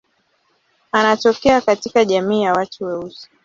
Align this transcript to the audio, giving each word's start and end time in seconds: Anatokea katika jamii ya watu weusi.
Anatokea 0.91 1.61
katika 1.61 2.05
jamii 2.05 2.41
ya 2.41 2.53
watu 2.53 2.85
weusi. 2.85 3.29